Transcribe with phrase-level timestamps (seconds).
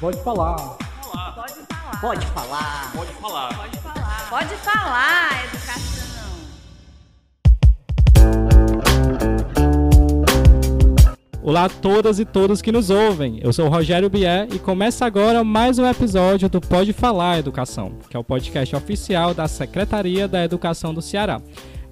[0.00, 0.56] Pode falar.
[1.12, 1.32] Olá.
[1.36, 2.00] Pode falar.
[2.00, 2.92] Pode falar.
[2.96, 3.54] Pode falar.
[3.54, 4.30] Pode falar.
[4.30, 5.90] Pode falar, educação.
[11.42, 13.40] Olá a todas e todos que nos ouvem.
[13.42, 17.92] Eu sou o Rogério Bier e começa agora mais um episódio do Pode Falar Educação,
[18.08, 21.42] que é o podcast oficial da Secretaria da Educação do Ceará.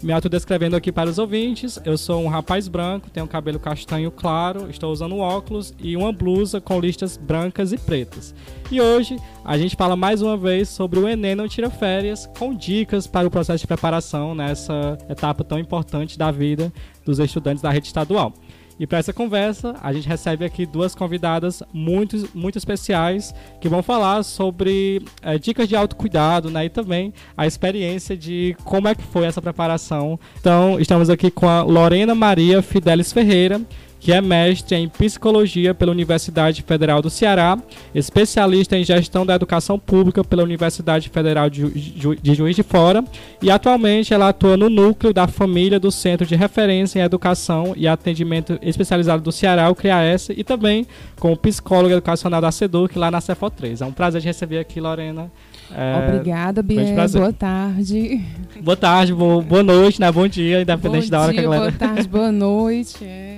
[0.00, 4.70] Me autodescrevendo aqui para os ouvintes, eu sou um rapaz branco, tenho cabelo castanho claro,
[4.70, 8.32] estou usando óculos e uma blusa com listas brancas e pretas.
[8.70, 12.54] E hoje a gente fala mais uma vez sobre o Enem Não Tira Férias, com
[12.54, 16.73] dicas para o processo de preparação nessa etapa tão importante da vida
[17.04, 18.32] dos estudantes da rede estadual.
[18.78, 23.82] E para essa conversa, a gente recebe aqui duas convidadas muito, muito especiais que vão
[23.82, 26.66] falar sobre é, dicas de autocuidado, né?
[26.66, 30.18] E também a experiência de como é que foi essa preparação.
[30.38, 33.60] Então, estamos aqui com a Lorena Maria Fidelis Ferreira,
[34.01, 37.59] que é mestre em psicologia pela Universidade Federal do Ceará,
[37.95, 43.05] especialista em gestão da educação pública pela Universidade Federal de, Ju de Juiz de Fora
[43.43, 47.88] e atualmente ela atua no núcleo da família do Centro de Referência em Educação e
[47.88, 50.87] Atendimento Especializado do Ceará, o CREAS, e também
[51.18, 53.80] como psicóloga educacional da SEDUC lá na CEFO 3.
[53.80, 55.30] É um prazer de receber aqui, Lorena.
[55.71, 56.95] É, Obrigada, Bia.
[57.12, 58.24] Boa tarde.
[58.60, 60.10] Boa tarde, boa, boa noite, né?
[60.10, 61.71] Bom dia, independente bom da hora dia, que a galera.
[61.71, 63.05] Boa tarde, boa noite.
[63.05, 63.37] É.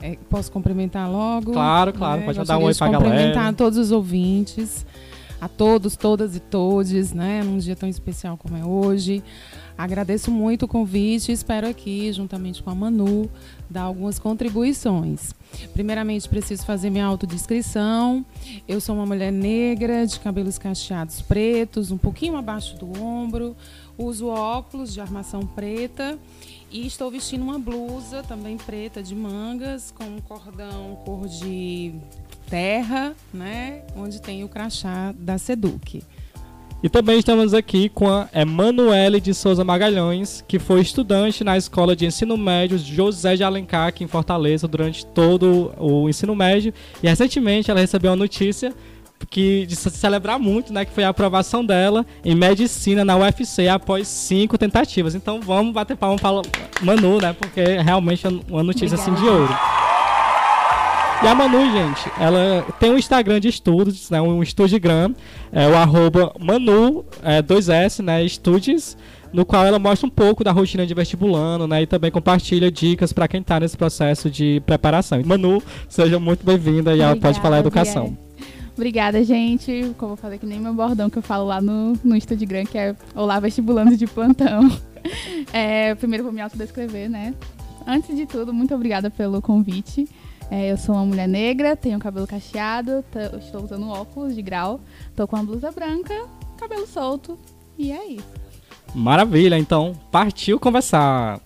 [0.00, 1.52] É, posso cumprimentar logo?
[1.52, 2.20] Claro, claro.
[2.20, 2.26] Né?
[2.26, 3.48] Pode dar um oi pra cumprimentar galera.
[3.48, 4.86] a todos os ouvintes,
[5.40, 7.42] a todos, todas e todes, né?
[7.42, 9.22] Num dia tão especial como é hoje.
[9.76, 13.30] Agradeço muito o convite e espero aqui, juntamente com a Manu,
[13.70, 15.32] dar algumas contribuições.
[15.72, 18.26] Primeiramente, preciso fazer minha autodescrição.
[18.66, 23.56] Eu sou uma mulher negra, de cabelos cacheados pretos, um pouquinho abaixo do ombro.
[23.96, 26.18] Uso óculos de armação preta
[26.70, 31.94] e estou vestindo uma blusa também preta de mangas com um cordão cor de
[32.48, 33.82] terra, né?
[33.96, 36.02] Onde tem o crachá da Seduc.
[36.80, 41.96] E também estamos aqui com a Emanuele de Souza Magalhães, que foi estudante na Escola
[41.96, 46.72] de Ensino Médio José de Alencar, aqui em Fortaleza, durante todo o ensino médio.
[47.02, 48.72] E recentemente ela recebeu uma notícia
[49.26, 53.68] que de se celebrar muito, né, que foi a aprovação dela em medicina na UFC
[53.68, 55.14] após cinco tentativas.
[55.14, 56.42] Então vamos bater palma para
[56.82, 59.54] Manu, né, porque realmente é uma notícia assim de ouro.
[61.20, 65.14] E a Manu, gente, ela tem um Instagram de estudos, né, um Studigram,
[65.50, 68.96] é o arroba Manu, é, 2S, né, Estudes,
[69.32, 73.12] no qual ela mostra um pouco da rotina de vestibulando, né, e também compartilha dicas
[73.12, 75.20] para quem está nesse processo de preparação.
[75.24, 78.10] Manu, seja muito bem-vinda e ela pode falar educação.
[78.10, 78.27] Biel.
[78.78, 79.92] Obrigada, gente.
[79.98, 82.78] Como eu falei que nem meu bordão que eu falo lá no, no Instagram, que
[82.78, 84.70] é Olá Vestibulando de Plantão.
[85.52, 87.32] É, primeiro vou me autodescrever, né?
[87.86, 90.06] Antes de tudo, muito obrigada pelo convite.
[90.50, 93.02] É, eu sou uma mulher negra, tenho cabelo cacheado,
[93.38, 96.12] estou usando óculos de grau, estou com uma blusa branca,
[96.58, 97.38] cabelo solto,
[97.78, 98.28] e é isso.
[98.94, 101.40] Maravilha, então partiu conversar.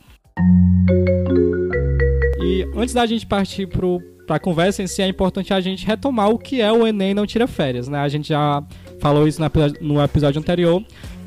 [2.41, 5.87] E antes da gente partir pro para a conversa em si, é importante a gente
[5.87, 7.89] retomar o que é o Enem Não Tira Férias.
[7.89, 7.99] Né?
[7.99, 8.63] A gente já
[9.01, 9.41] falou isso
[9.81, 10.83] no episódio anterior,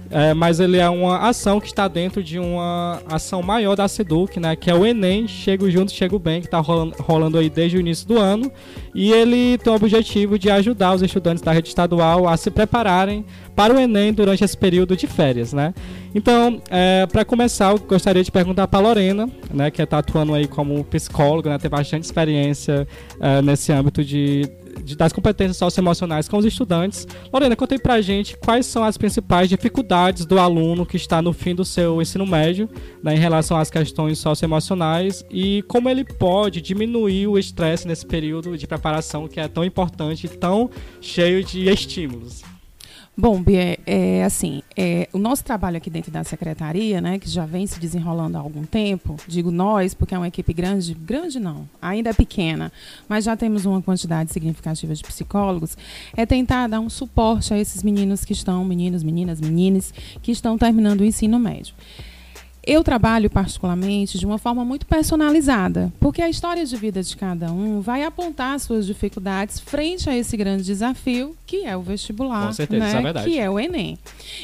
[0.10, 4.40] é, mas ele é uma ação que está dentro de uma ação maior da SEDUC,
[4.40, 7.78] né, que é o Enem Chego Junto, Chego Bem, que está rolando, rolando aí desde
[7.78, 8.52] o início do ano.
[8.94, 13.26] E ele tem o objetivo de ajudar os estudantes da rede estadual a se prepararem
[13.56, 15.74] para o Enem durante esse período de férias, né?
[16.16, 20.34] Então, é, para começar, eu gostaria de perguntar para a Lorena, né, que está atuando
[20.34, 22.88] aí como psicóloga, né, tem bastante experiência
[23.20, 24.50] é, nesse âmbito de,
[24.82, 27.06] de, das competências socioemocionais com os estudantes.
[27.34, 31.34] Lorena, conta aí pra gente quais são as principais dificuldades do aluno que está no
[31.34, 32.70] fim do seu ensino médio
[33.04, 38.58] né, em relação às questões socioemocionais e como ele pode diminuir o estresse nesse período
[38.58, 40.70] de preparação que é tão importante e tão
[41.02, 42.55] cheio de estímulos.
[43.18, 47.46] Bom, Bia, é assim, é, o nosso trabalho aqui dentro da secretaria, né, que já
[47.46, 51.66] vem se desenrolando há algum tempo, digo nós, porque é uma equipe grande, grande não,
[51.82, 52.74] ainda é pequena,
[53.08, 55.78] mas já temos uma quantidade significativa de psicólogos,
[56.14, 60.58] é tentar dar um suporte a esses meninos que estão, meninos, meninas, menines, que estão
[60.58, 61.74] terminando o ensino médio.
[62.66, 67.52] Eu trabalho particularmente de uma forma muito personalizada, porque a história de vida de cada
[67.52, 72.54] um vai apontar suas dificuldades frente a esse grande desafio que é o vestibular, Com
[72.54, 72.88] certeza, né?
[72.90, 73.30] isso é verdade.
[73.30, 74.00] que é o Enem.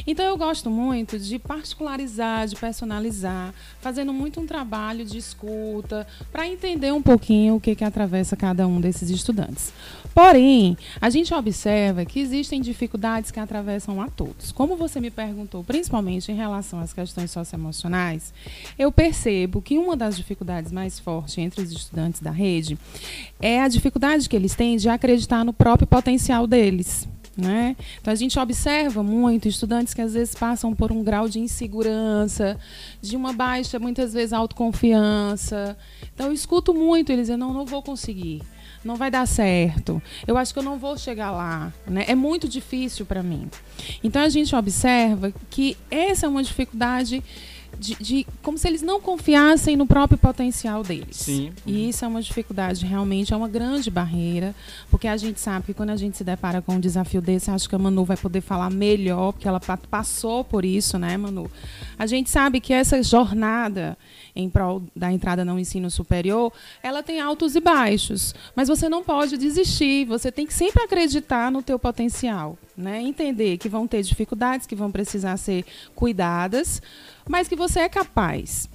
[0.05, 6.47] Então eu gosto muito de particularizar, de personalizar, fazendo muito um trabalho de escuta para
[6.47, 9.73] entender um pouquinho o que que atravessa cada um desses estudantes.
[10.13, 14.51] Porém, a gente observa que existem dificuldades que atravessam a todos.
[14.51, 18.33] Como você me perguntou, principalmente em relação às questões socioemocionais, faz,
[18.77, 22.77] eu percebo que uma das dificuldades mais fortes entre os estudantes da rede
[23.39, 27.07] é a dificuldade que eles têm de acreditar no próprio potencial deles.
[27.37, 27.77] Né?
[27.99, 32.59] Então a gente observa muito estudantes que às vezes passam por um grau de insegurança,
[33.01, 35.77] de uma baixa, muitas vezes, autoconfiança.
[36.13, 38.41] Então eu escuto muito eles dizendo, não, não vou conseguir
[38.83, 40.01] não vai dar certo.
[40.25, 41.71] Eu acho que eu não vou chegar lá.
[41.85, 42.05] Né?
[42.07, 43.47] É muito difícil para mim.
[44.03, 47.23] Então a gente observa que essa é uma dificuldade
[47.77, 51.17] de, de, como se eles não confiassem no próprio potencial deles.
[51.17, 51.51] Sim.
[51.65, 54.53] E isso é uma dificuldade, realmente, é uma grande barreira,
[54.89, 57.67] porque a gente sabe que quando a gente se depara com um desafio desse, acho
[57.67, 61.49] que a Manu vai poder falar melhor, porque ela passou por isso, né, Manu?
[62.01, 63.95] A gente sabe que essa jornada
[64.35, 66.51] em prol da entrada no ensino superior,
[66.81, 71.51] ela tem altos e baixos, mas você não pode desistir, você tem que sempre acreditar
[71.51, 72.99] no teu potencial, né?
[73.03, 75.63] Entender que vão ter dificuldades, que vão precisar ser
[75.93, 76.81] cuidadas,
[77.29, 78.67] mas que você é capaz.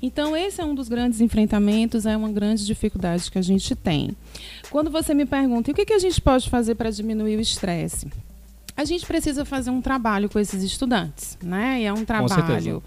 [0.00, 4.16] Então, esse é um dos grandes enfrentamentos, é uma grande dificuldade que a gente tem.
[4.70, 8.08] Quando você me pergunta, o que, que a gente pode fazer para diminuir o estresse?
[8.76, 11.80] A gente precisa fazer um trabalho com esses estudantes, né?
[11.80, 12.82] E é um trabalho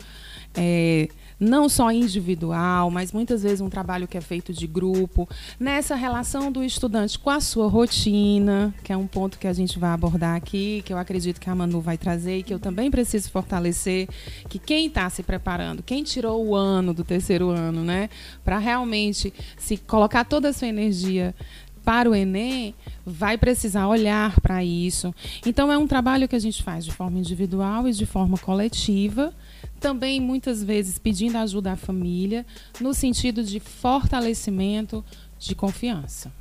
[0.56, 1.08] é,
[1.40, 5.28] não só individual, mas muitas vezes um trabalho que é feito de grupo,
[5.60, 9.78] nessa relação do estudante com a sua rotina, que é um ponto que a gente
[9.80, 12.90] vai abordar aqui, que eu acredito que a Manu vai trazer e que eu também
[12.90, 14.08] preciso fortalecer,
[14.48, 18.10] que quem está se preparando, quem tirou o ano do terceiro ano, né,
[18.44, 21.36] para realmente se colocar toda a sua energia
[21.84, 22.74] para o Enem,
[23.06, 25.14] vai precisar olhar para isso.
[25.46, 29.34] Então, é um trabalho que a gente faz de forma individual e de forma coletiva
[29.80, 32.46] também muitas vezes pedindo ajuda à família,
[32.80, 35.04] no sentido de fortalecimento
[35.38, 36.32] de confiança.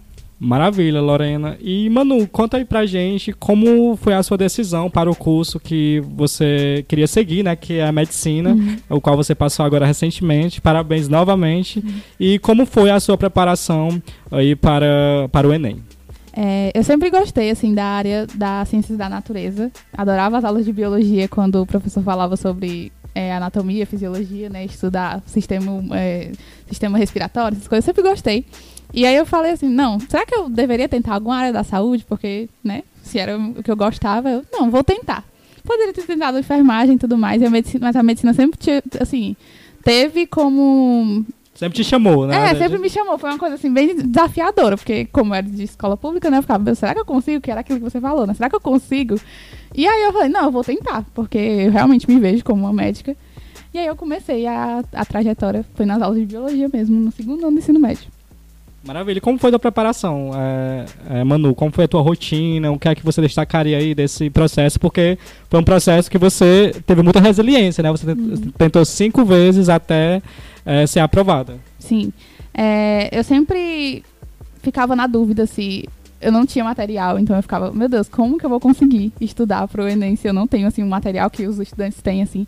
[0.44, 1.56] Maravilha, Lorena.
[1.60, 6.02] E Manu, conta aí pra gente como foi a sua decisão para o curso que
[6.16, 7.54] você queria seguir, né?
[7.54, 8.76] Que é a medicina, uhum.
[8.90, 10.60] o qual você passou agora recentemente.
[10.60, 11.78] Parabéns novamente.
[11.78, 11.94] Uhum.
[12.18, 14.02] E como foi a sua preparação
[14.32, 15.80] aí para, para o Enem?
[16.32, 19.70] É, eu sempre gostei, assim, da área das ciências da natureza.
[19.96, 24.64] Adorava as aulas de biologia quando o professor falava sobre é, anatomia, fisiologia, né?
[24.64, 26.32] Estudar sistema, é,
[26.66, 28.44] sistema respiratório, essas coisas, eu sempre gostei.
[28.92, 32.04] E aí eu falei assim, não, será que eu deveria tentar alguma área da saúde?
[32.06, 35.24] Porque, né, se era o que eu gostava, eu, não, vou tentar.
[35.64, 39.36] Poderia ter tentado enfermagem e tudo mais, a medicina, mas a medicina sempre, tinha, assim,
[39.82, 41.24] teve como
[41.54, 42.50] Sempre te chamou, né?
[42.50, 43.18] É, sempre me chamou.
[43.18, 46.38] Foi uma coisa assim, bem desafiadora, porque como era de escola pública, né?
[46.38, 47.42] Eu ficava, será que eu consigo?
[47.42, 48.32] Que era aquilo que você falou, né?
[48.34, 49.20] Será que eu consigo?
[49.74, 52.72] E aí eu falei, não, eu vou tentar, porque eu realmente me vejo como uma
[52.72, 53.14] médica.
[53.72, 57.42] E aí eu comecei a, a trajetória, foi nas aulas de biologia mesmo, no segundo
[57.42, 58.10] ano do ensino médio.
[58.84, 59.20] Maravilha.
[59.20, 61.54] Como foi a preparação, é, é, Manu?
[61.54, 62.70] Como foi a tua rotina?
[62.72, 64.80] O que é que você destacaria aí desse processo?
[64.80, 65.16] Porque
[65.48, 67.90] foi um processo que você teve muita resiliência, né?
[67.92, 68.50] Você uhum.
[68.58, 70.20] tentou cinco vezes até
[70.66, 71.58] é, ser aprovada.
[71.78, 72.12] Sim.
[72.52, 74.04] É, eu sempre
[74.62, 75.88] ficava na dúvida se
[76.20, 79.66] eu não tinha material, então eu ficava, meu Deus, como que eu vou conseguir estudar
[79.66, 82.46] para o Enem se eu não tenho assim um material que os estudantes têm assim?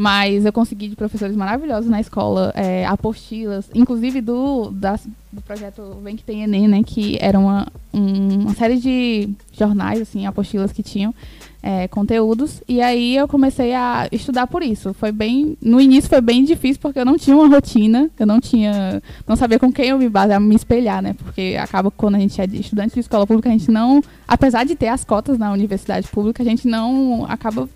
[0.00, 6.16] Mas eu consegui de professores maravilhosos na escola, é, apostilas, inclusive do, do projeto Vem
[6.16, 6.82] que tem Enem, né?
[6.82, 11.14] Que era uma, um, uma série de jornais, assim, apostilas que tinham
[11.62, 12.62] é, conteúdos.
[12.66, 14.94] E aí eu comecei a estudar por isso.
[14.94, 15.56] Foi bem.
[15.60, 19.02] No início foi bem difícil porque eu não tinha uma rotina, eu não tinha.
[19.26, 21.14] não sabia com quem eu me basear, me espelhar, né?
[21.14, 24.02] Porque acaba quando a gente é estudante de escola pública, a gente não.
[24.26, 27.68] Apesar de ter as cotas na universidade pública, a gente não acaba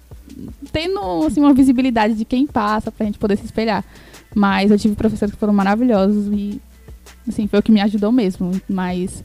[0.73, 3.85] tendo assim, uma visibilidade de quem passa pra gente poder se espelhar.
[4.35, 6.61] Mas eu tive professores que foram maravilhosos e
[7.29, 8.51] assim, foi o que me ajudou mesmo.
[8.69, 9.23] Mas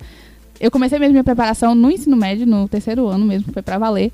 [0.59, 4.11] eu comecei mesmo minha preparação no ensino médio, no terceiro ano mesmo, foi para valer.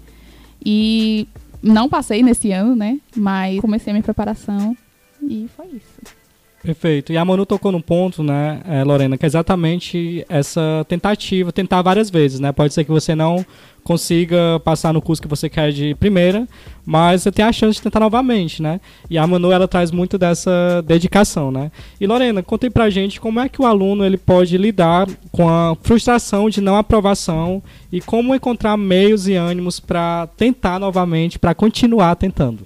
[0.64, 1.28] E
[1.62, 3.00] não passei nesse ano, né?
[3.16, 4.76] Mas comecei a minha preparação
[5.22, 6.25] e foi isso.
[6.66, 7.14] Perfeito.
[7.14, 11.84] E a Manu tocou num ponto, né, é, Lorena, que é exatamente essa tentativa, tentar
[11.84, 12.52] várias vezes, né?
[12.52, 13.46] Pode ser que você não
[13.84, 16.48] consiga passar no curso que você quer de primeira,
[16.84, 18.82] mas você tem a chance de tentar novamente, né?
[19.08, 21.72] E a Manu, ela traz muito dessa dedicação, né?
[22.02, 25.48] E Lorena, conta aí pra gente como é que o aluno ele pode lidar com
[25.48, 31.54] a frustração de não aprovação e como encontrar meios e ânimos para tentar novamente, para
[31.54, 32.66] continuar tentando.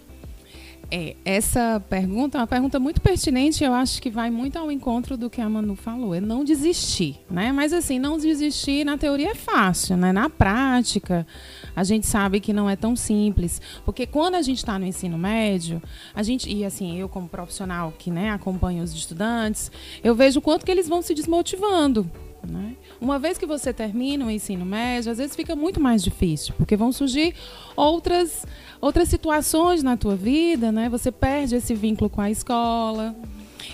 [0.91, 5.15] É, essa pergunta é uma pergunta muito pertinente, eu acho que vai muito ao encontro
[5.15, 7.51] do que a Manu falou, é não desistir, né?
[7.51, 10.11] Mas assim, não desistir na teoria é fácil, né?
[10.11, 11.27] Na prática,
[11.75, 15.15] a gente sabe que não é tão simples, porque quando a gente está no ensino
[15.15, 15.79] médio,
[16.15, 19.71] a gente e assim, eu como profissional que, né, acompanho os estudantes,
[20.03, 22.09] eu vejo o quanto que eles vão se desmotivando,
[22.47, 22.75] Né?
[23.01, 26.75] Uma vez que você termina o ensino médio, às vezes fica muito mais difícil, porque
[26.75, 27.35] vão surgir
[27.75, 28.45] outras,
[28.79, 30.89] outras situações na tua vida, né?
[30.89, 33.15] Você perde esse vínculo com a escola.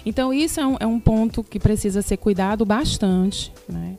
[0.05, 3.51] Então, isso é um, é um ponto que precisa ser cuidado bastante.
[3.67, 3.97] Né?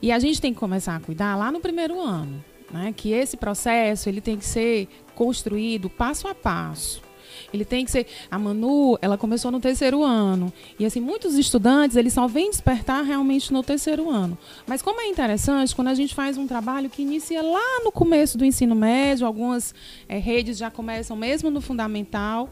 [0.00, 2.42] E a gente tem que começar a cuidar lá no primeiro ano.
[2.72, 2.92] Né?
[2.96, 7.02] Que esse processo ele tem que ser construído passo a passo.
[7.52, 8.06] Ele tem que ser.
[8.30, 10.52] A Manu, ela começou no terceiro ano.
[10.78, 14.36] E assim, muitos estudantes, eles só vêm despertar realmente no terceiro ano.
[14.66, 18.36] Mas como é interessante, quando a gente faz um trabalho que inicia lá no começo
[18.36, 19.74] do ensino médio, algumas
[20.08, 22.50] é, redes já começam mesmo no fundamental,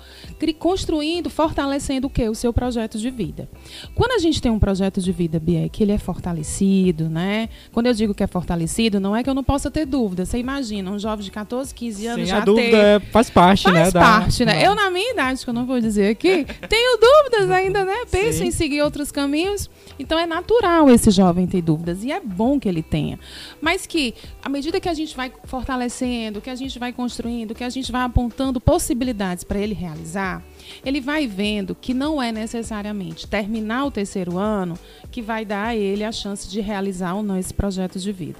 [0.58, 2.28] construindo, fortalecendo o que?
[2.28, 3.48] O seu projeto de vida.
[3.94, 7.48] Quando a gente tem um projeto de vida, Bia, que ele é fortalecido, né?
[7.72, 10.24] Quando eu digo que é fortalecido, não é que eu não possa ter dúvida.
[10.24, 13.10] Você imagina, um jovem de 14, 15 anos Sim, já a dúvida ter...
[13.10, 13.90] faz parte, faz né?
[13.90, 14.52] Faz parte, da...
[14.52, 14.66] né?
[14.66, 18.04] Eu, na minha idade, que eu não vou dizer aqui, tenho dúvidas ainda, né?
[18.10, 18.46] Penso Sim.
[18.46, 19.68] em seguir outros caminhos.
[19.98, 23.18] Então é natural esse jovem ter dúvidas e é bom que ele tenha.
[23.60, 24.14] Mas que,
[24.44, 27.90] à medida que a gente vai fortalecendo, que a gente vai construindo, que a gente
[27.90, 30.42] vai apontando possibilidades para ele realizar,
[30.84, 34.78] ele vai vendo que não é necessariamente terminar o terceiro ano
[35.10, 38.38] que vai dar a ele a chance de realizar ou não esse projeto de vida.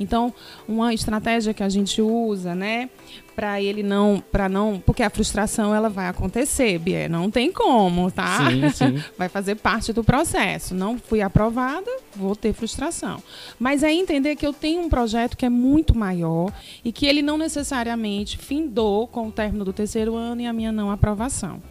[0.00, 0.34] Então,
[0.66, 2.88] uma estratégia que a gente usa, né,
[3.36, 8.10] para ele não, para não, porque a frustração ela vai acontecer, Bia, não tem como,
[8.10, 8.50] tá?
[8.50, 9.04] Sim, sim.
[9.16, 10.74] Vai fazer parte do processo.
[10.74, 13.22] Não fui aprovada, vou ter frustração.
[13.58, 16.52] Mas é entender que eu tenho um projeto que é muito maior
[16.84, 20.72] e que ele não necessariamente findou com o término do terceiro ano e a minha
[20.72, 21.62] não aprovação.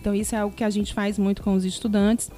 [0.00, 2.30] Então isso é algo que a gente faz muito com os estudantes.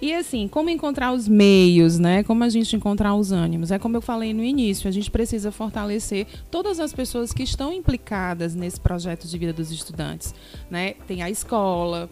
[0.00, 2.22] E assim, como encontrar os meios, né?
[2.22, 3.70] Como a gente encontrar os ânimos?
[3.70, 7.72] É como eu falei no início, a gente precisa fortalecer todas as pessoas que estão
[7.72, 10.34] implicadas nesse projeto de vida dos estudantes,
[10.70, 10.94] né?
[11.06, 12.10] Tem a escola,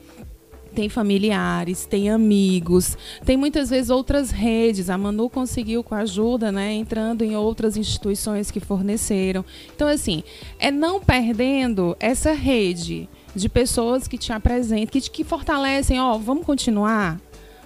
[0.74, 4.90] tem familiares, tem amigos, tem muitas vezes outras redes.
[4.90, 9.44] A Manu conseguiu com a ajuda, né, entrando em outras instituições que forneceram.
[9.74, 10.22] Então, assim,
[10.58, 16.44] é não perdendo essa rede de pessoas que te apresentam, que, que fortalecem, ó, vamos
[16.44, 17.20] continuar.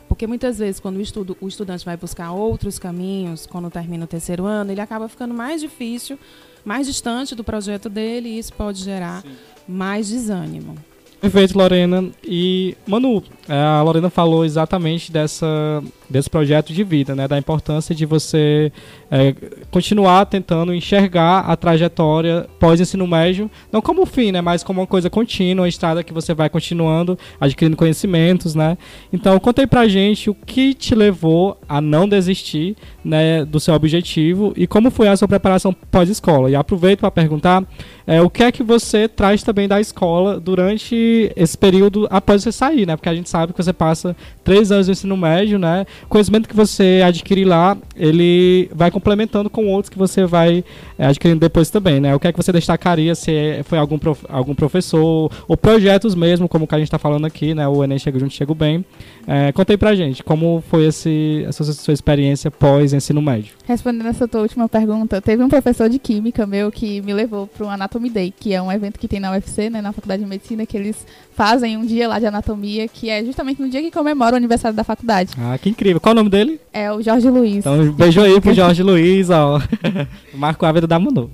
[0.08, 4.08] Porque muitas vezes, quando o, estudo, o estudante vai buscar outros caminhos, quando termina o
[4.08, 6.18] terceiro ano, ele acaba ficando mais difícil,
[6.64, 9.32] mais distante do projeto dele, e isso pode gerar Sim.
[9.68, 10.76] mais desânimo.
[11.20, 12.10] Perfeito, Lorena.
[12.24, 13.22] E, Manu,
[13.54, 17.26] a Lorena falou exatamente dessa, desse projeto de vida, né?
[17.26, 18.70] Da importância de você
[19.10, 19.34] é,
[19.70, 24.40] continuar tentando enxergar a trajetória pós-ensino médio, não como fim, né?
[24.40, 28.76] Mas como uma coisa contínua, uma estrada que você vai continuando, adquirindo conhecimentos, né?
[29.12, 34.52] Então, contei pra gente o que te levou a não desistir né, do seu objetivo
[34.56, 36.50] e como foi a sua preparação pós-escola.
[36.50, 37.64] E aproveito para perguntar
[38.06, 42.52] é, o que é que você traz também da escola durante esse período após você
[42.52, 42.96] sair, né?
[42.96, 45.86] Porque a gente sabe que você passa três anos no ensino médio, né?
[46.04, 50.64] O conhecimento que você adquire lá, ele vai complementando com outros que você vai
[50.98, 52.14] é, adquirindo depois também, né?
[52.14, 56.48] O que é que você destacaria se foi algum, prof, algum professor ou projetos mesmo,
[56.48, 57.66] como o que a gente está falando aqui, né?
[57.68, 58.84] O Enem Chega Junto, Chego Bem.
[59.30, 63.54] É, contei pra gente como foi esse, essa sua experiência pós ensino médio.
[63.66, 67.66] Respondendo essa tua última pergunta, teve um professor de química meu que me levou para
[67.66, 70.28] o Anatomy Day, que é um evento que tem na UFC, né, na Faculdade de
[70.28, 73.90] Medicina, que eles fazem um dia lá de anatomia, que é justamente no dia que
[73.90, 75.34] comemora o aniversário da faculdade.
[75.38, 76.00] Ah, que incrível.
[76.00, 76.58] Qual o nome dele?
[76.72, 77.56] É o Jorge Luiz.
[77.56, 79.60] Então, um beijo aí pro Jorge Luiz, ó.
[80.32, 81.30] Marco a vida da Manu.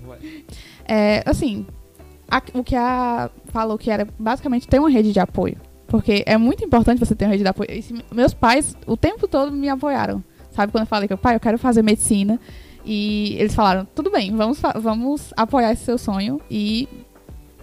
[0.89, 1.65] É, assim,
[2.29, 5.57] a, o que a falou que era basicamente ter uma rede de apoio.
[5.87, 7.69] Porque é muito importante você ter uma rede de apoio.
[8.13, 10.23] Meus pais, o tempo todo, me apoiaram.
[10.51, 12.41] Sabe quando eu falei que, pai, eu quero fazer medicina.
[12.85, 16.41] E eles falaram, tudo bem, vamos, vamos apoiar esse seu sonho.
[16.51, 16.89] E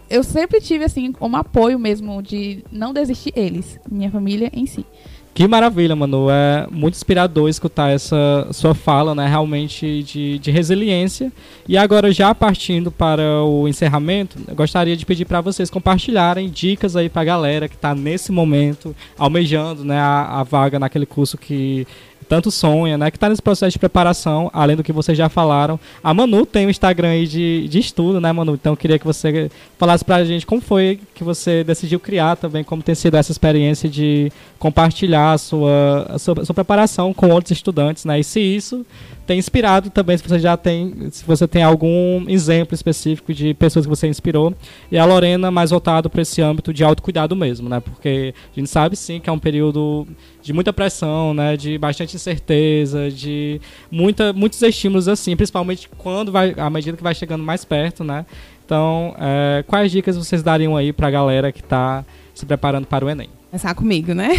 [0.09, 4.85] eu sempre tive, assim, um apoio mesmo de não desistir eles, minha família em si.
[5.33, 6.29] Que maravilha, Manu.
[6.29, 9.27] É muito inspirador escutar essa sua fala, né?
[9.27, 11.31] Realmente de, de resiliência.
[11.67, 17.07] E agora, já partindo para o encerramento, gostaria de pedir para vocês compartilharem dicas aí
[17.07, 21.87] para a galera que está nesse momento almejando né, a, a vaga naquele curso que
[22.31, 23.11] tanto sonha, né?
[23.11, 25.77] Que está nesse processo de preparação, além do que vocês já falaram.
[26.01, 28.53] A Manu tem um Instagram aí de, de estudo, né, Manu?
[28.53, 32.63] Então eu queria que você falasse pra gente como foi que você decidiu criar também,
[32.63, 37.27] como tem sido essa experiência de compartilhar a sua, a sua, a sua preparação com
[37.27, 38.17] outros estudantes, né?
[38.17, 38.85] E se isso
[39.31, 43.85] tem inspirado também, se você já tem, se você tem algum exemplo específico de pessoas
[43.85, 44.53] que você inspirou.
[44.91, 47.79] E a Lorena mais voltado para esse âmbito de autocuidado mesmo, né?
[47.79, 50.05] Porque a gente sabe sim que é um período
[50.41, 51.55] de muita pressão, né?
[51.55, 57.15] De bastante incerteza, de muita, muitos estímulos assim, principalmente quando vai, à medida que vai
[57.15, 58.25] chegando mais perto, né?
[58.65, 63.05] Então, é, quais dicas vocês dariam aí para a galera que está se preparando para
[63.05, 63.29] o Enem?
[63.51, 64.29] Começar comigo, né?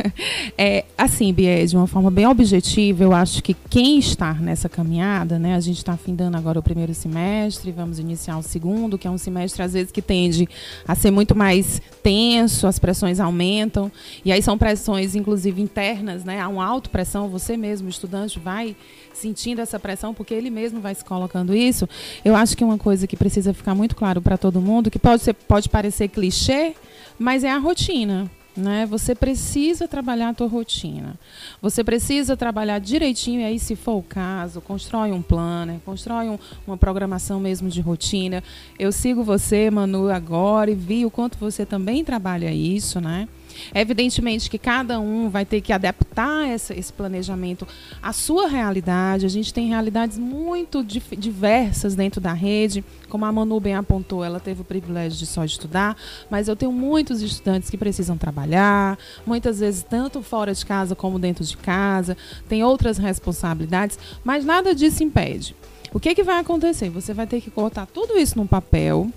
[0.56, 5.38] é, assim, Bia, de uma forma bem objetiva, eu acho que quem está nessa caminhada,
[5.38, 5.54] né?
[5.54, 9.18] A gente está findando agora o primeiro semestre, vamos iniciar o segundo, que é um
[9.18, 10.48] semestre, às vezes, que tende
[10.88, 13.92] a ser muito mais tenso, as pressões aumentam.
[14.24, 16.40] E aí são pressões, inclusive, internas, né?
[16.40, 18.74] Há uma autopressão, você mesmo, estudante, vai
[19.12, 21.86] sentindo essa pressão, porque ele mesmo vai se colocando isso.
[22.24, 25.22] Eu acho que uma coisa que precisa ficar muito claro para todo mundo, que pode,
[25.22, 26.74] ser, pode parecer clichê,
[27.18, 28.30] mas é a rotina.
[28.56, 28.86] Né?
[28.86, 31.18] Você precisa trabalhar a tua rotina.
[31.60, 36.38] Você precisa trabalhar direitinho, e aí, se for o caso, constrói um plano, constrói um,
[36.66, 38.44] uma programação mesmo de rotina.
[38.78, 43.28] Eu sigo você, Manu, agora e vi o quanto você também trabalha isso, né?
[43.74, 47.66] Evidentemente que cada um vai ter que adaptar essa, esse planejamento
[48.02, 49.26] à sua realidade.
[49.26, 52.84] A gente tem realidades muito dif diversas dentro da rede.
[53.08, 55.96] Como a Manu bem apontou, ela teve o privilégio de só estudar,
[56.30, 61.18] mas eu tenho muitos estudantes que precisam trabalhar, muitas vezes tanto fora de casa como
[61.18, 62.16] dentro de casa,
[62.48, 65.54] tem outras responsabilidades, mas nada disso impede.
[65.92, 66.90] O que, que vai acontecer?
[66.90, 69.12] Você vai ter que colocar tudo isso num papel,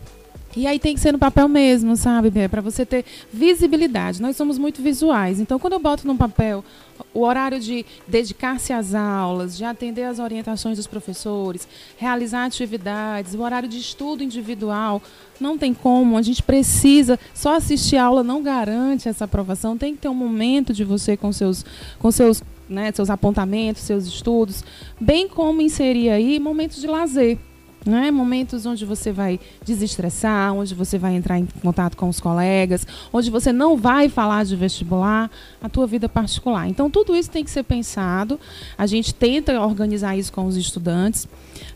[0.58, 4.20] e aí tem que ser no papel mesmo, sabe, Para você ter visibilidade.
[4.20, 5.40] Nós somos muito visuais.
[5.40, 6.66] Então, quando eu boto no papel
[7.14, 13.42] o horário de dedicar-se às aulas, de atender às orientações dos professores, realizar atividades, o
[13.42, 15.00] horário de estudo individual,
[15.40, 20.02] não tem como, a gente precisa, só assistir aula não garante essa aprovação, tem que
[20.02, 21.64] ter um momento de você com seus
[22.00, 24.64] com seus, né, seus apontamentos, seus estudos,
[25.00, 27.38] bem como inserir aí momentos de lazer.
[27.86, 28.12] Né?
[28.12, 33.30] Momentos onde você vai desestressar, onde você vai entrar em contato com os colegas, onde
[33.32, 35.32] você não vai falar de vestibular,
[35.62, 36.68] a tua vida particular.
[36.68, 38.38] Então tudo isso tem que ser pensado.
[38.78, 41.28] A gente tenta organizar isso com os estudantes,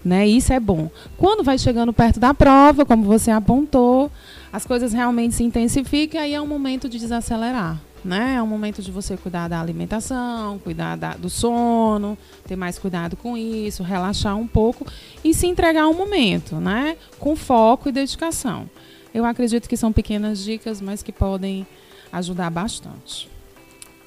[0.04, 0.28] né?
[0.28, 0.90] E isso é bom.
[1.18, 4.12] Quando vai chegando perto da prova, como você apontou,
[4.52, 8.36] as coisas realmente se intensificam e aí é um momento de desacelerar né?
[8.36, 12.18] É um momento de você cuidar da alimentação, cuidar da, do sono,
[12.48, 14.86] ter mais cuidado com isso, relaxar um pouco
[15.24, 16.98] e se entregar ao momento, né?
[17.20, 18.70] Com foco e dedicação.
[19.14, 21.68] Eu acredito que são pequenas dicas, mas que podem
[22.12, 23.30] ajudar bastante.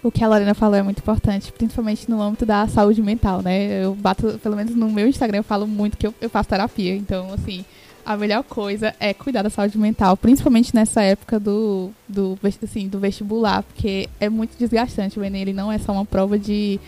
[0.02, 3.84] O que a Lorena falou é muito importante, principalmente no âmbito da saúde mental, né?
[3.84, 6.94] Eu bato, pelo menos no meu Instagram, eu falo muito que eu, eu faço terapia.
[6.94, 7.64] Então, assim,
[8.04, 12.98] a melhor coisa é cuidar da saúde mental, principalmente nessa época do, do, assim, do
[12.98, 15.18] vestibular, porque é muito desgastante.
[15.18, 16.78] O Enem ele não é só uma prova de,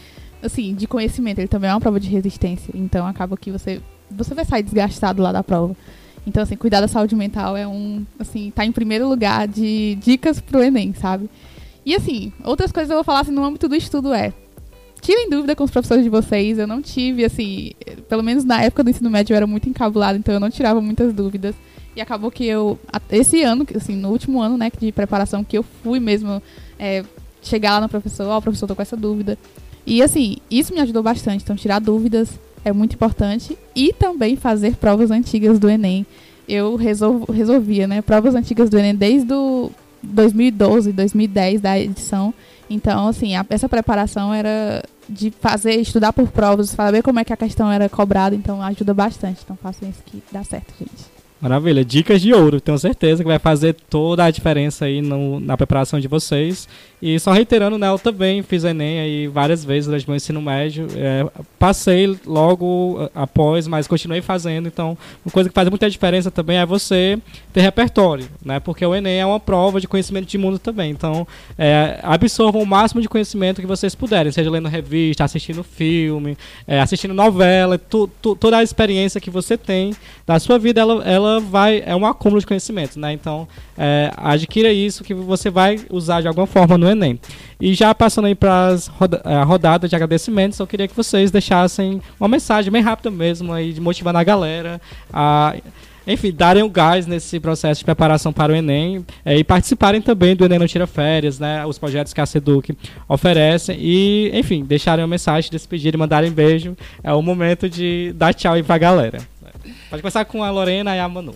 [0.42, 2.70] assim, de conhecimento, ele também é uma prova de resistência.
[2.74, 5.76] Então acaba que você, você vai sair desgastado lá da prova.
[6.26, 10.40] Então, assim, cuidar da saúde mental é um, assim, tá em primeiro lugar de dicas
[10.40, 11.30] pro Enem, sabe?
[11.84, 14.32] E assim, outras coisas eu vou falar assim, no âmbito do estudo é
[15.06, 16.58] tirem dúvida com os professores de vocês.
[16.58, 17.70] Eu não tive, assim,
[18.08, 20.80] pelo menos na época do ensino médio eu era muito encabulada, então eu não tirava
[20.80, 21.54] muitas dúvidas.
[21.94, 22.78] E acabou que eu,
[23.10, 26.42] esse ano, assim, no último ano, né, de preparação, que eu fui mesmo
[26.78, 27.04] é,
[27.40, 29.38] chegar lá no professor, ó, oh, professor, tô com essa dúvida.
[29.86, 31.44] E assim, isso me ajudou bastante.
[31.44, 32.28] Então, tirar dúvidas
[32.64, 33.56] é muito importante.
[33.74, 36.04] E também fazer provas antigas do Enem.
[36.48, 38.02] Eu resolvo, resolvia, né?
[38.02, 39.70] Provas antigas do Enem desde o
[40.02, 42.34] 2012, 2010 da edição.
[42.68, 47.32] Então, assim, a, essa preparação era de fazer, estudar por provas, saber como é que
[47.32, 49.40] a questão era cobrada, então ajuda bastante.
[49.44, 51.16] Então façam isso que dá certo, gente.
[51.40, 55.54] Maravilha, dicas de ouro, tenho certeza que vai fazer toda a diferença aí no, na
[55.56, 56.66] preparação de vocês.
[57.00, 60.86] E só reiterando, né, eu também fiz Enem aí várias vezes durante meu ensino médio.
[60.96, 61.26] É,
[61.58, 64.66] passei logo após, mas continuei fazendo.
[64.66, 67.18] Então, uma coisa que faz muita diferença também é você
[67.52, 68.60] ter repertório, né?
[68.60, 70.90] Porque o Enem é uma prova de conhecimento de mundo também.
[70.90, 71.26] Então,
[71.58, 76.80] é, absorvam o máximo de conhecimento que vocês puderem, seja lendo revista, assistindo filme, é,
[76.80, 79.94] assistindo novela, tu, tu, toda a experiência que você tem
[80.26, 83.12] da sua vida, ela, ela vai é um acúmulo de conhecimento, né?
[83.12, 87.20] Então, é, adquira isso que você vai usar de alguma forma no no Enem.
[87.60, 92.02] E já passando aí para roda a rodada de agradecimentos, eu queria que vocês deixassem
[92.18, 94.80] uma mensagem bem rápida mesmo aí, de motivando a galera
[95.12, 95.54] a
[96.06, 100.36] enfim, darem o gás nesse processo de preparação para o Enem é, e participarem também
[100.36, 102.76] do Enem Não Tira Férias, né, os projetos que a SEDUC
[103.08, 106.76] oferece e, enfim, deixarem uma mensagem, despedirem, mandarem beijo.
[107.02, 109.18] É o momento de dar tchau aí para a galera.
[109.90, 111.34] Pode começar com a Lorena e a Manu.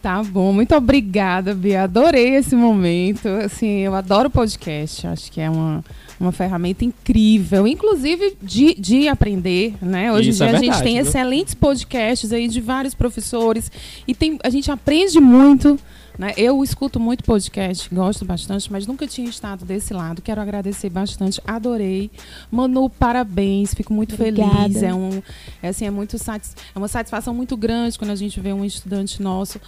[0.00, 1.82] Tá bom, muito obrigada, Bia.
[1.82, 3.28] Adorei esse momento.
[3.44, 5.06] Assim, eu adoro podcast.
[5.08, 5.84] Acho que é uma,
[6.20, 10.12] uma ferramenta incrível, inclusive de, de aprender, né?
[10.12, 11.02] Hoje Isso em dia é a gente verdade, tem viu?
[11.02, 13.72] excelentes podcasts aí de vários professores
[14.06, 15.76] e tem, a gente aprende muito
[16.18, 16.34] Né?
[16.36, 20.20] Eu escuto muito podcast, gosto bastante, mas nunca tinha estado desse lado.
[20.20, 22.10] Quero agradecer bastante, adorei.
[22.50, 24.62] Manu, parabéns, fico muito Obrigada.
[24.62, 24.82] feliz.
[24.82, 25.22] É, um,
[25.62, 28.64] é, assim, é, muito satis é uma satisfação muito grande quando a gente vê um
[28.64, 29.60] estudante nosso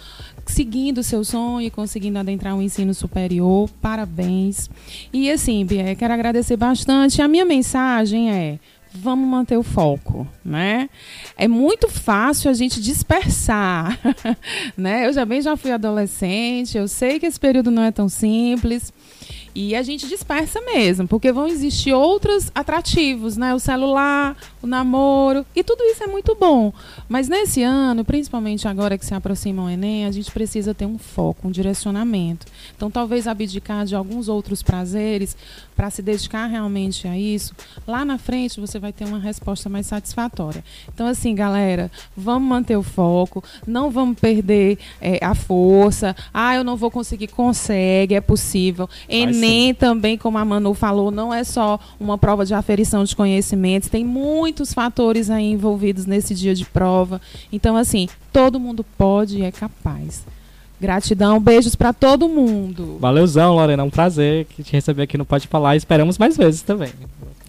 [0.45, 3.69] seguindo o seu sonho e conseguindo adentrar um ensino superior.
[3.81, 4.69] Parabéns.
[5.13, 7.21] E assim, Bia, quero agradecer bastante.
[7.21, 8.59] A minha mensagem é
[8.93, 10.89] vamos manter o foco, né?
[11.37, 13.97] É muito fácil a gente dispersar,
[14.77, 15.07] né?
[15.07, 18.93] Eu também já fui adolescente, eu sei que esse período não é tão simples.
[19.53, 23.53] E a gente dispersa mesmo, porque vão existir outros atrativos, né?
[23.53, 26.71] O celular, o namoro, e tudo isso é muito bom.
[27.09, 30.97] Mas nesse ano, principalmente agora que se aproxima o Enem, a gente precisa ter um
[30.97, 32.45] foco, um direcionamento.
[32.75, 35.35] Então, talvez abdicar de alguns outros prazeres
[35.75, 37.53] para se dedicar realmente a isso.
[37.85, 40.63] Lá na frente, você vai ter uma resposta mais satisfatória.
[40.93, 46.15] Então, assim, galera, vamos manter o foco, não vamos perder é, a força.
[46.33, 48.89] Ah, eu não vou conseguir, consegue, é possível.
[49.09, 49.40] Enem
[49.77, 54.05] também, como a Manu falou, não é só uma prova de aferição de conhecimentos, tem
[54.05, 57.21] muitos fatores aí envolvidos nesse dia de prova.
[57.51, 60.23] Então, assim, todo mundo pode e é capaz.
[60.79, 62.97] Gratidão, beijos para todo mundo.
[62.99, 65.75] Valeuzão, Lorena, é um prazer que te receber aqui no Pode Falar.
[65.75, 66.89] Esperamos mais vezes também.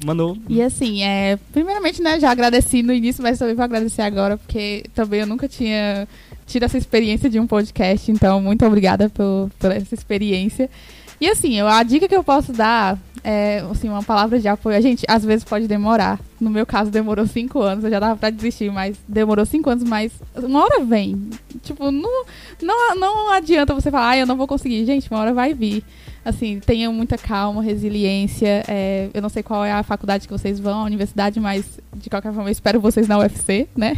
[0.04, 0.36] Manu.
[0.48, 4.84] E assim, é, primeiramente, né, já agradeci no início, mas também vou agradecer agora, porque
[4.94, 6.06] também eu nunca tinha
[6.46, 10.68] tido essa experiência de um podcast, então muito obrigada por, por essa experiência.
[11.22, 14.76] E assim, eu, a dica que eu posso dar é assim, uma palavra de apoio.
[14.76, 16.18] A gente, às vezes pode demorar.
[16.40, 17.84] No meu caso, demorou cinco anos.
[17.84, 21.30] Eu já dava pra desistir, mas demorou cinco anos, mas uma hora vem.
[21.62, 22.24] Tipo, não,
[22.60, 24.84] não, não adianta você falar, ah, eu não vou conseguir.
[24.84, 25.84] Gente, uma hora vai vir.
[26.24, 28.62] Assim, tenham muita calma, resiliência.
[28.68, 31.64] É, eu não sei qual é a faculdade que vocês vão, a universidade, mas
[31.96, 33.96] de qualquer forma eu espero vocês na UFC, né?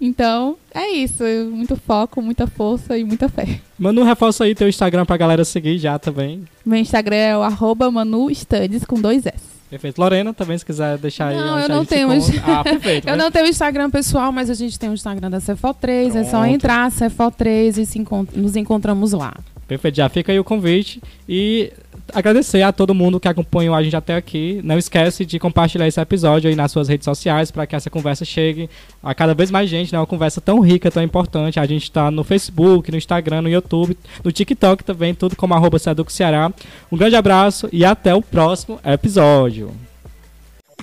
[0.00, 1.22] Então, é isso.
[1.52, 3.60] Muito foco, muita força e muita fé.
[3.78, 6.44] Manu, reforça aí teu Instagram pra galera seguir já também.
[6.64, 9.56] Meu Instagram é o arroba Manu Studies com dois S.
[9.68, 10.00] Perfeito.
[10.00, 11.36] Lorena, também, se quiser deixar aí.
[11.36, 12.08] Não, eu não tenho.
[12.44, 13.08] Ah, perfeito.
[13.08, 13.22] Eu né?
[13.24, 16.14] não tenho Instagram pessoal, mas a gente tem o Instagram da Cefo3.
[16.14, 19.34] É só entrar, Cefo3 e se encont- nos encontramos lá.
[19.66, 21.72] Perfeito, já fica aí o convite e
[22.14, 24.60] agradecer a todo mundo que acompanhou a gente até aqui.
[24.62, 28.24] Não esquece de compartilhar esse episódio aí nas suas redes sociais para que essa conversa
[28.24, 28.70] chegue
[29.02, 29.98] a cada vez mais gente, né?
[29.98, 31.58] Uma conversa tão rica, tão importante.
[31.58, 35.78] A gente está no Facebook, no Instagram, no YouTube, no TikTok também, tudo como arroba
[35.78, 36.52] Seduc Ceará.
[36.90, 39.72] Um grande abraço e até o próximo episódio.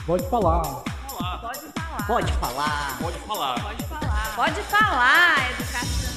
[0.06, 0.84] Pode falar.
[2.06, 2.98] Pode falar.
[3.02, 3.63] Pode falar.
[3.63, 4.36] Pode falar.
[4.36, 5.52] Pode falar.
[5.52, 6.12] Educação.